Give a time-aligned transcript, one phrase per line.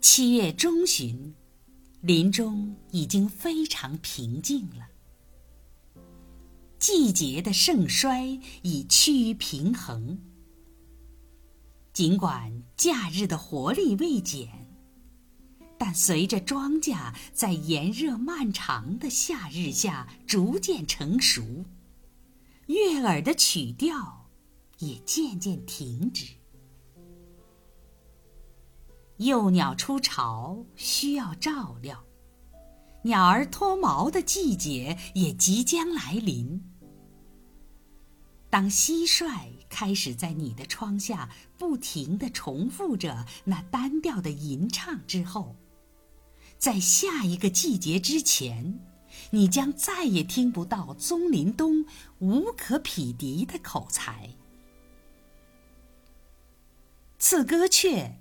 [0.00, 1.34] 七月中旬，
[2.00, 4.86] 林中已经非常平静了。
[6.78, 10.18] 季节的盛衰已趋于平衡。
[11.92, 14.48] 尽管假日的活力未减，
[15.76, 21.64] 但随着庄稼在炎热漫长的夏日下逐渐成熟，
[22.66, 24.28] 悦耳的曲调
[24.78, 26.35] 也渐渐停止。
[29.18, 32.04] 幼鸟出巢需要照料，
[33.02, 36.62] 鸟儿脱毛的季节也即将来临。
[38.50, 45.56] 当蟋蟀开始在你的窗下不停地重复着那单调的吟唱之后，
[46.58, 48.78] 在下一个季节之前，
[49.30, 51.86] 你将再也听不到棕林东
[52.18, 54.30] 无可匹敌的口才。
[57.18, 58.20] 刺歌雀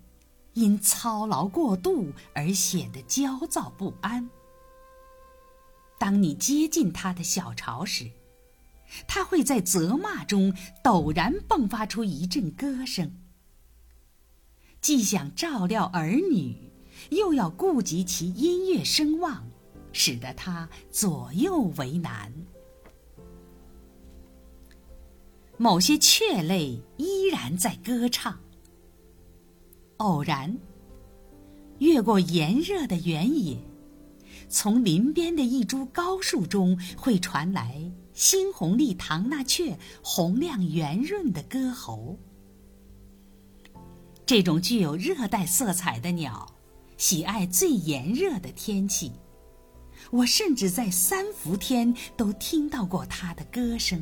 [0.56, 4.30] 因操劳过度而显得焦躁不安。
[6.00, 8.10] 当你接近他的小巢时，
[9.08, 10.54] 他会在责骂中
[10.84, 13.16] 陡然迸发出一阵歌声，
[14.82, 16.72] 既想照料儿女，
[17.10, 19.46] 又要顾及其音乐声望，
[19.92, 22.32] 使得他左右为难。
[25.58, 28.40] 某些雀类依然在歌唱。
[29.98, 30.58] 偶然，
[31.80, 33.58] 越过炎热的原野，
[34.50, 37.92] 从林边的一株高树中会传来。
[38.16, 42.18] 猩红丽唐纳雀洪亮圆润的歌喉。
[44.26, 46.56] 这种具有热带色彩的鸟，
[46.96, 49.12] 喜爱最炎热的天气。
[50.12, 54.02] 我甚至在三伏天都听到过它的歌声。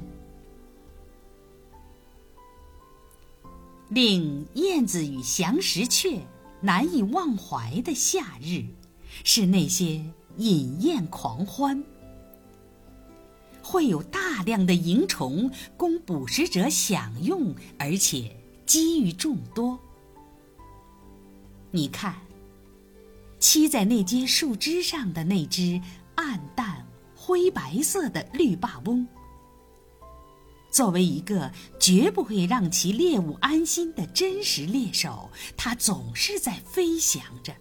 [3.89, 6.19] 令燕子与翔石雀
[6.61, 8.65] 难以忘怀的夏日，
[9.23, 10.03] 是那些
[10.37, 11.83] 饮宴狂欢。
[13.61, 18.35] 会有大量的蝇虫供捕食者享用，而且
[18.65, 19.79] 机遇众多。
[21.71, 22.15] 你看，
[23.39, 25.81] 栖在那间树枝上的那只
[26.15, 26.85] 暗淡
[27.15, 29.07] 灰白色的绿霸翁，
[30.73, 37.53] 作为一个绝不会让其猎物安心的真实猎手，它总是在飞翔着。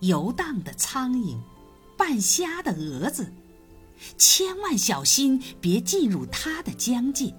[0.00, 1.40] 游荡的苍蝇，
[1.96, 3.32] 半瞎的蛾子。
[4.18, 7.34] 千万小心，别进入它的疆界。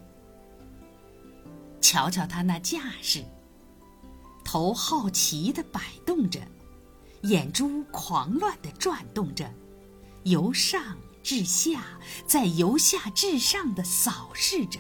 [1.79, 3.23] 瞧瞧他那架势，
[4.43, 6.41] 头好奇地摆动着，
[7.21, 9.47] 眼珠狂乱地转动着，
[10.23, 14.79] 由上至下，再由下至上的扫视着。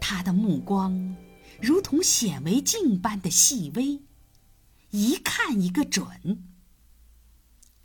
[0.00, 1.16] 他的目光
[1.62, 4.02] 如同显微镜般的细微，
[4.90, 6.44] 一看一个准。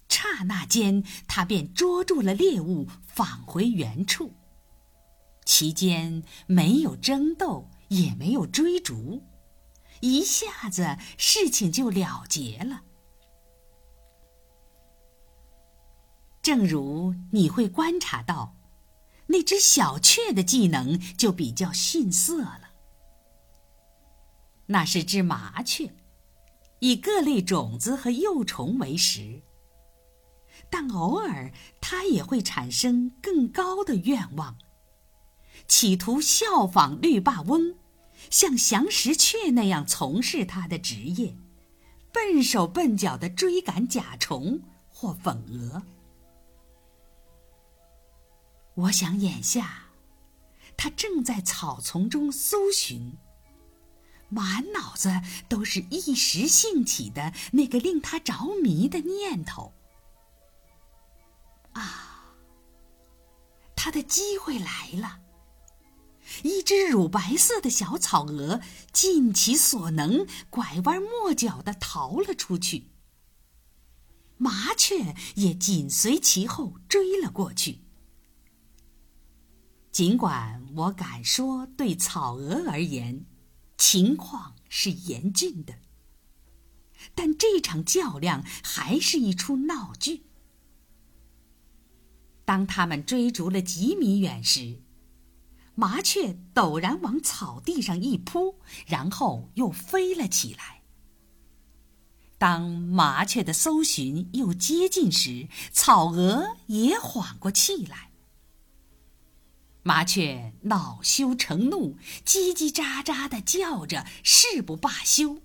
[0.09, 4.33] 刹那间，他便捉住了猎物，返回原处。
[5.45, 9.21] 其间没有争斗，也没有追逐，
[9.99, 12.81] 一下子事情就了结了。
[16.41, 18.55] 正如你会观察到，
[19.27, 22.69] 那只小雀的技能就比较逊色了。
[24.65, 25.93] 那是只麻雀，
[26.79, 29.41] 以各类种子和幼虫为食。
[30.69, 34.57] 但偶尔，它也会产生更高的愿望，
[35.67, 37.75] 企图效仿绿霸翁，
[38.29, 41.35] 像翔石雀那样从事它的职业，
[42.11, 45.83] 笨手笨脚地追赶甲虫或粉蛾。
[48.75, 49.89] 我想，眼下
[50.77, 53.17] 他正在草丛中搜寻，
[54.29, 59.73] 满脑子都是一时兴起的那个令他着迷的念头。
[61.73, 62.35] 啊！
[63.75, 65.19] 他的机会来了。
[66.43, 68.61] 一只乳白色的小草鹅
[68.93, 72.91] 尽其所能，拐弯抹角地逃了出去。
[74.37, 77.80] 麻雀也紧随其后追了过去。
[79.91, 83.25] 尽管我敢说，对草鹅而言，
[83.77, 85.75] 情况是严峻的，
[87.13, 90.27] 但这场较量还是一出闹剧。
[92.45, 94.81] 当他们追逐了几米远时，
[95.75, 100.83] 麻雀陡然往草地上一扑，然后又飞了起来。
[102.37, 108.10] 当麻雀的搜寻又接近时，草鹅也缓过气来。
[109.83, 115.41] 麻雀恼羞成怒，叽叽喳喳地叫着，誓不罢休。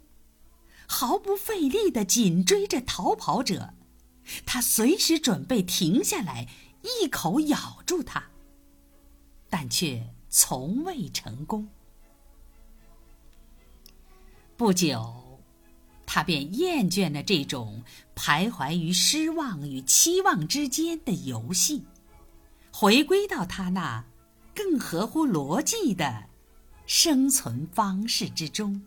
[0.87, 3.75] 毫不费力地紧追着逃跑者，
[4.45, 6.49] 它随时准备停下来
[6.83, 8.25] 一口咬住它，
[9.49, 11.69] 但却从未成功。
[14.57, 15.41] 不久，
[16.07, 17.83] 他便厌倦了这种
[18.15, 21.85] 徘徊于失望与期望之间的游戏，
[22.73, 24.05] 回归到他那
[24.57, 26.25] 更合乎逻辑的
[26.87, 28.81] 生存方式之中。